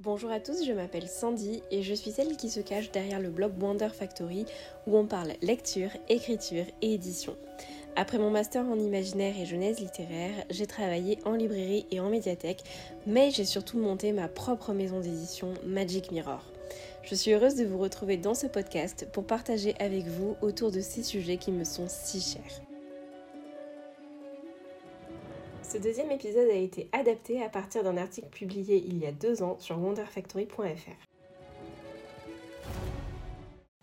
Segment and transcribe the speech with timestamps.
[0.00, 3.30] Bonjour à tous, je m'appelle Sandy et je suis celle qui se cache derrière le
[3.30, 4.44] blog Wonder Factory
[4.88, 7.36] où on parle lecture, écriture et édition.
[7.94, 12.64] Après mon master en imaginaire et genèse littéraire, j'ai travaillé en librairie et en médiathèque,
[13.06, 16.42] mais j'ai surtout monté ma propre maison d'édition Magic Mirror.
[17.04, 20.80] Je suis heureuse de vous retrouver dans ce podcast pour partager avec vous autour de
[20.80, 22.62] ces sujets qui me sont si chers.
[25.74, 29.42] Ce deuxième épisode a été adapté à partir d'un article publié il y a deux
[29.42, 30.62] ans sur wonderfactory.fr.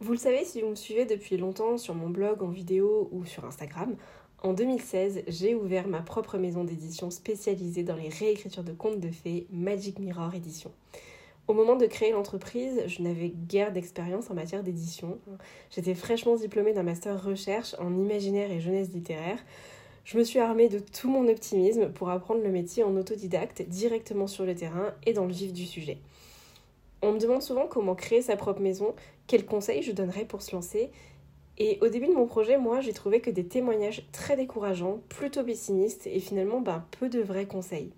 [0.00, 3.26] Vous le savez si vous me suivez depuis longtemps sur mon blog, en vidéo ou
[3.26, 3.96] sur Instagram,
[4.42, 9.10] en 2016, j'ai ouvert ma propre maison d'édition spécialisée dans les réécritures de contes de
[9.10, 10.72] fées, Magic Mirror Édition.
[11.48, 15.18] Au moment de créer l'entreprise, je n'avais guère d'expérience en matière d'édition.
[15.68, 19.38] J'étais fraîchement diplômée d'un master recherche en imaginaire et jeunesse littéraire.
[20.04, 24.26] Je me suis armée de tout mon optimisme pour apprendre le métier en autodidacte directement
[24.26, 25.96] sur le terrain et dans le vif du sujet.
[27.00, 28.94] On me demande souvent comment créer sa propre maison,
[29.26, 30.90] quels conseils je donnerais pour se lancer.
[31.56, 35.42] Et au début de mon projet, moi, j'ai trouvé que des témoignages très décourageants, plutôt
[35.42, 37.90] pessimistes et finalement ben, peu de vrais conseils.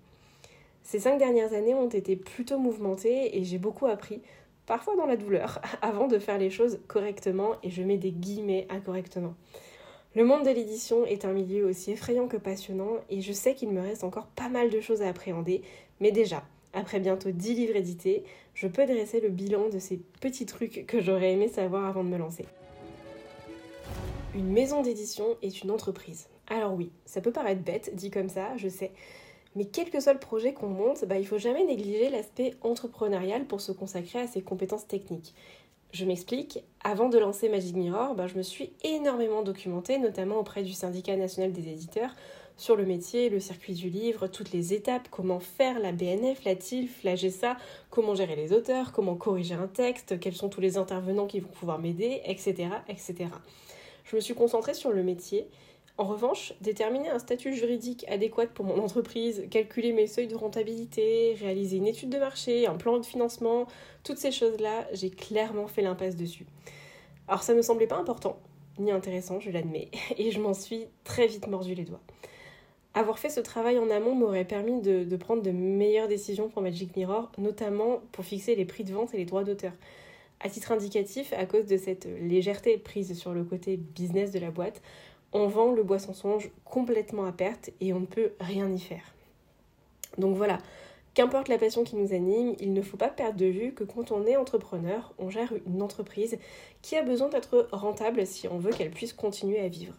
[0.83, 4.21] Ces cinq dernières années ont été plutôt mouvementées et j'ai beaucoup appris,
[4.65, 8.65] parfois dans la douleur, avant de faire les choses correctement et je mets des guillemets
[8.69, 9.35] à correctement.
[10.15, 13.69] Le monde de l'édition est un milieu aussi effrayant que passionnant et je sais qu'il
[13.69, 15.61] me reste encore pas mal de choses à appréhender,
[15.99, 20.45] mais déjà, après bientôt 10 livres édités, je peux dresser le bilan de ces petits
[20.45, 22.45] trucs que j'aurais aimé savoir avant de me lancer.
[24.33, 26.27] Une maison d'édition est une entreprise.
[26.47, 28.91] Alors oui, ça peut paraître bête dit comme ça, je sais,
[29.55, 33.45] mais quel que soit le projet qu'on monte, bah, il faut jamais négliger l'aspect entrepreneurial
[33.45, 35.33] pour se consacrer à ses compétences techniques.
[35.93, 40.63] Je m'explique, avant de lancer Magic Mirror, ben, je me suis énormément documentée, notamment auprès
[40.63, 42.13] du syndicat national des éditeurs,
[42.57, 46.55] sur le métier, le circuit du livre, toutes les étapes, comment faire la BNF, la
[46.55, 47.55] TILF, la GSA,
[47.89, 51.49] comment gérer les auteurs, comment corriger un texte, quels sont tous les intervenants qui vont
[51.49, 53.29] pouvoir m'aider, etc., etc.
[54.03, 55.47] Je me suis concentrée sur le métier
[55.97, 61.35] en revanche, déterminer un statut juridique adéquat pour mon entreprise, calculer mes seuils de rentabilité,
[61.39, 63.65] réaliser une étude de marché, un plan de financement,
[64.03, 66.45] toutes ces choses-là, j'ai clairement fait l'impasse dessus.
[67.27, 68.37] Alors ça ne me semblait pas important,
[68.77, 72.01] ni intéressant, je l'admets, et je m'en suis très vite mordu les doigts.
[72.93, 76.95] Avoir fait ce travail en amont m'aurait permis de, prendre de meilleures décisions pour Magic
[76.95, 79.73] Mirror, notamment pour fixer les prix de vente et les droits d'auteur.
[80.39, 84.51] À titre indicatif, à cause de cette légèreté prise sur le côté business de la
[84.51, 84.81] boîte,
[85.33, 89.13] on vend le boisson songe complètement à perte et on ne peut rien y faire.
[90.17, 90.57] Donc voilà,
[91.13, 94.11] qu'importe la passion qui nous anime, il ne faut pas perdre de vue que quand
[94.11, 96.37] on est entrepreneur, on gère une entreprise
[96.81, 99.95] qui a besoin d'être rentable si on veut qu'elle puisse continuer à vivre.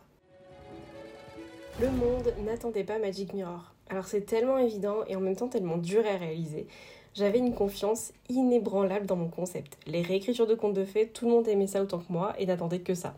[1.81, 3.73] Le monde n'attendait pas Magic Mirror.
[3.89, 6.67] Alors c'est tellement évident et en même temps tellement dur à réaliser.
[7.15, 9.79] J'avais une confiance inébranlable dans mon concept.
[9.87, 12.47] Les réécritures de contes de fées, tout le monde aimait ça autant que moi et
[12.47, 13.15] n'attendait que ça.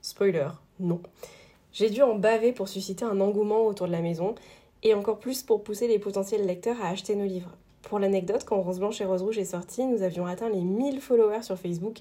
[0.00, 0.48] Spoiler,
[0.80, 1.00] non.
[1.72, 4.34] J'ai dû en baver pour susciter un engouement autour de la maison
[4.82, 7.56] et encore plus pour pousser les potentiels lecteurs à acheter nos livres.
[7.82, 11.00] Pour l'anecdote, quand Rose Blanche et Rose Rouge est sorti, nous avions atteint les 1000
[11.00, 11.98] followers sur Facebook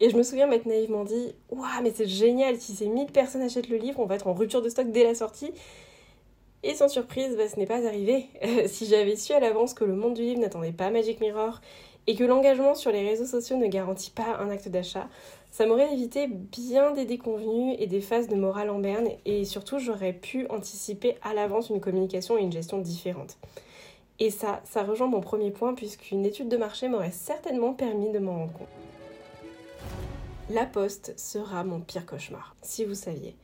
[0.00, 3.42] et je me souviens m'être naïvement dit Waouh, mais c'est génial, si ces 1000 personnes
[3.42, 5.52] achètent le livre, on va être en rupture de stock dès la sortie.
[6.64, 8.26] Et sans surprise, bah, ce n'est pas arrivé.
[8.66, 11.60] si j'avais su à l'avance que le monde du livre n'attendait pas Magic Mirror
[12.06, 15.08] et que l'engagement sur les réseaux sociaux ne garantit pas un acte d'achat,
[15.50, 19.78] ça m'aurait évité bien des déconvenus et des phases de morale en berne et surtout
[19.78, 23.36] j'aurais pu anticiper à l'avance une communication et une gestion différentes.
[24.18, 28.18] Et ça, ça rejoint mon premier point puisqu'une étude de marché m'aurait certainement permis de
[28.18, 28.68] m'en rendre compte.
[30.50, 33.36] La poste sera mon pire cauchemar, si vous saviez.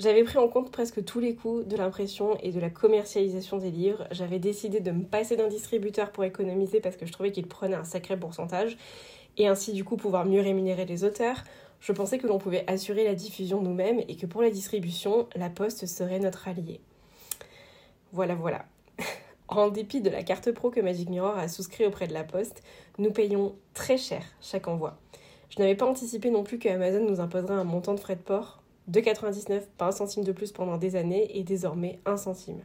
[0.00, 3.70] J'avais pris en compte presque tous les coûts de l'impression et de la commercialisation des
[3.70, 4.06] livres.
[4.12, 7.76] J'avais décidé de me passer d'un distributeur pour économiser parce que je trouvais qu'il prenait
[7.76, 8.78] un sacré pourcentage
[9.36, 11.44] et ainsi du coup pouvoir mieux rémunérer les auteurs.
[11.80, 15.50] Je pensais que l'on pouvait assurer la diffusion nous-mêmes et que pour la distribution, la
[15.50, 16.80] poste serait notre allié.
[18.12, 18.64] Voilà, voilà.
[19.48, 22.62] en dépit de la carte pro que Magic Mirror a souscrit auprès de la poste,
[22.96, 24.96] nous payons très cher chaque envoi.
[25.50, 28.22] Je n'avais pas anticipé non plus que Amazon nous imposerait un montant de frais de
[28.22, 28.60] port,
[28.90, 32.60] 2,99, pas un centime de plus pendant des années et désormais un centime.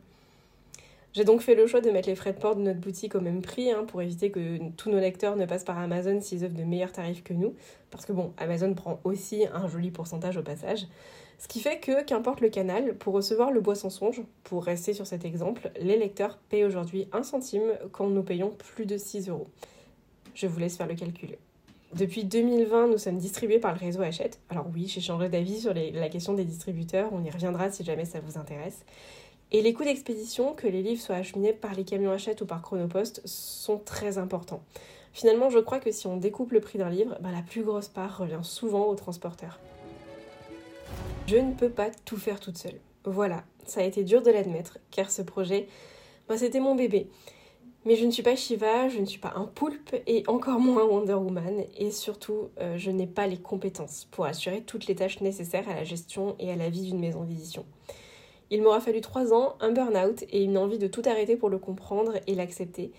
[1.16, 3.22] J'ai donc fait le choix de mettre les frais de port de notre boutique au
[3.22, 6.56] même prix hein, pour éviter que tous nos lecteurs ne passent par Amazon s'ils offrent
[6.56, 7.56] de meilleurs tarifs que nous.
[7.90, 10.88] Parce que bon, Amazon prend aussi un joli pourcentage au passage.
[11.40, 15.08] Ce qui fait que, qu'importe le canal, pour recevoir le boisson songe, pour rester sur
[15.08, 19.48] cet exemple, les lecteurs payent aujourd'hui un centime quand nous payons plus de 6 euros.
[20.34, 21.38] Je vous laisse faire le calcul.
[21.96, 24.42] Depuis 2020, nous sommes distribués par le réseau Hachette.
[24.50, 28.04] Alors oui, j'ai changé d'avis sur la question des distributeurs, on y reviendra si jamais
[28.04, 28.84] ça vous intéresse.
[29.54, 32.62] Et les coûts d'expédition, que les livres soient acheminés par les camions Hachette ou par
[32.62, 34.62] Chronopost, sont très importants.
[35.14, 37.88] Finalement, je crois que si on découpe le prix d'un livre, bah, la plus grosse
[37.88, 39.62] part revient souvent au transporteur.
[41.28, 42.82] Je ne peux pas tout faire toute seule.
[43.06, 45.70] Voilà, ça a été dur de l'admettre, car ce projet,
[46.28, 47.08] bah, c'était mon bébé.
[47.86, 50.84] Mais je ne suis pas Shiva, je ne suis pas un poulpe et encore moins
[50.84, 51.66] Wonder Woman.
[51.78, 55.76] Et surtout, euh, je n'ai pas les compétences pour assurer toutes les tâches nécessaires à
[55.76, 57.64] la gestion et à la vie d'une maison d'édition.
[58.50, 61.60] Il m'aura fallu trois ans, un burn-out et une envie de tout arrêter pour le
[61.60, 62.92] comprendre et l'accepter.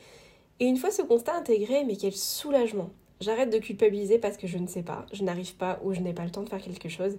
[0.61, 2.91] Et une fois ce constat intégré, mais quel soulagement
[3.21, 6.12] J'arrête de culpabiliser parce que je ne sais pas, je n'arrive pas ou je n'ai
[6.12, 7.17] pas le temps de faire quelque chose.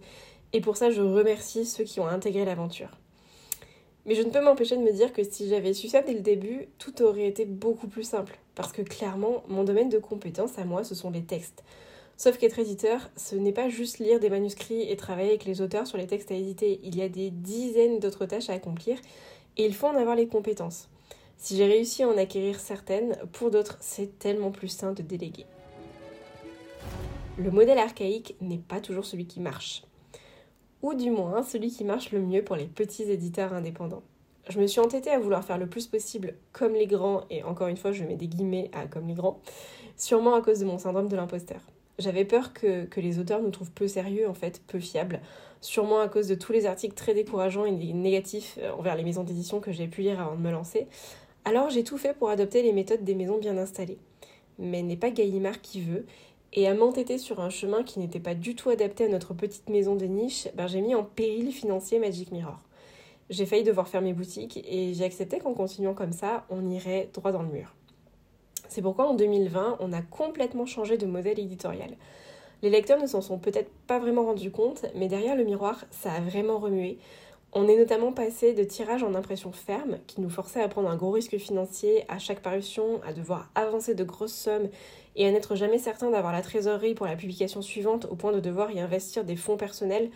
[0.54, 2.92] Et pour ça, je remercie ceux qui ont intégré l'aventure.
[4.07, 6.21] Mais je ne peux m'empêcher de me dire que si j'avais su ça dès le
[6.21, 8.39] début, tout aurait été beaucoup plus simple.
[8.56, 11.63] Parce que clairement, mon domaine de compétence à moi, ce sont les textes.
[12.15, 15.86] Sauf qu'être éditeur, ce n'est pas juste lire des manuscrits et travailler avec les auteurs
[15.86, 16.80] sur les textes à éditer.
[16.83, 18.98] Il y a des dizaines d'autres tâches à accomplir
[19.57, 20.88] et il faut en avoir les compétences.
[21.36, 25.45] Si j'ai réussi à en acquérir certaines, pour d'autres, c'est tellement plus sain de déléguer.
[27.38, 29.83] Le modèle archaïque n'est pas toujours celui qui marche
[30.81, 34.03] ou du moins celui qui marche le mieux pour les petits éditeurs indépendants.
[34.50, 37.68] Je me suis entêtée à vouloir faire le plus possible comme les grands, et encore
[37.68, 39.41] une fois je mets des guillemets à comme les grands,
[39.97, 41.62] sûrement à cause de mon syndrome de l'imposteur.
[42.00, 45.19] J'avais peur que, que, les auteurs nous trouvent peu sérieux, en fait, peu fiables,
[45.62, 49.23] sûrement à cause de tous les articles très décourageants et négatifs euh, envers les maisons
[49.23, 50.88] d'édition que j'ai pu lire avant de me lancer.
[51.45, 53.97] Alors j'ai tout fait pour adopter les méthodes des maisons bien installées.
[54.59, 56.06] Mais n'est pas Gallimard qui veut,
[56.57, 59.69] et à m'entêter sur un chemin qui n'était pas du tout adapté à notre petite
[59.69, 62.57] maison de niche, ben j'ai mis en péril financier Magic Mirror.
[63.30, 67.31] J'ai failli devoir fermer boutique et j'ai accepté qu'en continuant comme ça, on irait droit
[67.31, 67.75] dans le mur.
[68.69, 71.92] C'est pourquoi en 2020, on a complètement changé de modèle éditorial.
[72.63, 76.12] Les lecteurs ne s'en sont peut-être pas vraiment rendus compte, mais derrière le miroir, ça
[76.12, 76.98] a vraiment remué.
[77.53, 80.97] On est notamment passé de tirage en impression ferme, qui nous forçait à prendre un
[80.97, 84.69] gros risque financier à chaque parution, à devoir avancer de grosses sommes
[85.15, 88.39] et à n'être jamais certain d'avoir la trésorerie pour la publication suivante au point de
[88.39, 90.11] devoir y investir des fonds personnels,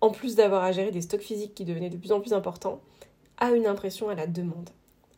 [0.00, 2.80] en plus d'avoir à gérer des stocks physiques qui devenaient de plus en plus importants,
[3.36, 4.70] à une impression à la demande.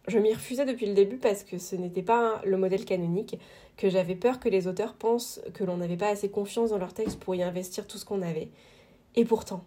[0.08, 3.38] Je m'y refusais depuis le début parce que ce n'était pas le modèle canonique,
[3.76, 6.93] que j'avais peur que les auteurs pensent que l'on n'avait pas assez confiance dans leur
[6.93, 8.50] texte pour y investir tout ce qu'on avait.
[9.14, 9.64] Et pourtant,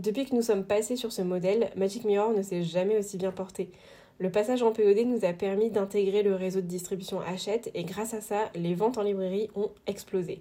[0.00, 3.32] depuis que nous sommes passés sur ce modèle, Magic Mirror ne s'est jamais aussi bien
[3.32, 3.70] porté.
[4.18, 8.14] Le passage en POD nous a permis d'intégrer le réseau de distribution Hachette et grâce
[8.14, 10.40] à ça, les ventes en librairie ont explosé.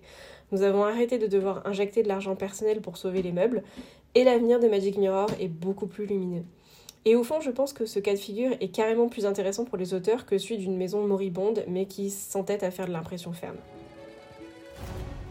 [0.53, 3.63] Nous avons arrêté de devoir injecter de l'argent personnel pour sauver les meubles
[4.15, 6.43] et l'avenir de Magic Mirror est beaucoup plus lumineux.
[7.03, 9.77] Et au fond, je pense que ce cas de figure est carrément plus intéressant pour
[9.77, 13.57] les auteurs que celui d'une maison moribonde mais qui s'entête à faire de l'impression ferme.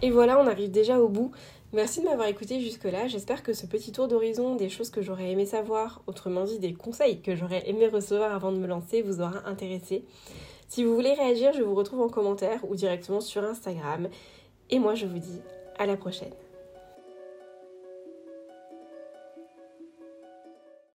[0.00, 1.32] Et voilà, on arrive déjà au bout.
[1.74, 3.08] Merci de m'avoir écouté jusque-là.
[3.08, 6.72] J'espère que ce petit tour d'horizon des choses que j'aurais aimé savoir, autrement dit des
[6.72, 10.02] conseils que j'aurais aimé recevoir avant de me lancer, vous aura intéressé.
[10.68, 14.08] Si vous voulez réagir, je vous retrouve en commentaire ou directement sur Instagram.
[14.70, 15.40] Et moi, je vous dis
[15.78, 16.32] à la prochaine.